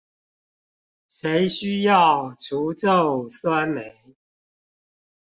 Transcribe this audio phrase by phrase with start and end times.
[1.07, 4.01] 誰需要除皺酸梅